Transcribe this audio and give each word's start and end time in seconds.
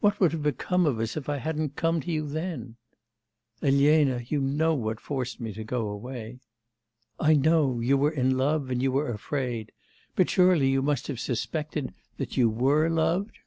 What 0.00 0.18
would 0.18 0.32
have 0.32 0.42
become 0.42 0.86
of 0.86 0.98
us, 0.98 1.16
if 1.16 1.28
I 1.28 1.36
hadn't 1.36 1.76
come 1.76 2.00
to 2.00 2.10
you 2.10 2.26
then!' 2.26 2.74
'Elena, 3.62 4.24
you 4.26 4.40
know 4.40 4.74
what 4.74 4.98
forced 4.98 5.38
me 5.38 5.52
to 5.52 5.62
go 5.62 5.86
away.' 5.86 6.40
'I 7.20 7.34
know; 7.34 7.78
you 7.78 7.96
were 7.96 8.10
in 8.10 8.36
love, 8.36 8.70
and 8.70 8.82
you 8.82 8.90
were 8.90 9.12
afraid. 9.12 9.70
But 10.16 10.28
surely 10.30 10.68
you 10.68 10.82
must 10.82 11.06
have 11.06 11.20
suspected 11.20 11.94
that 12.16 12.36
you 12.36 12.50
were 12.50 12.88
loved? 12.88 13.38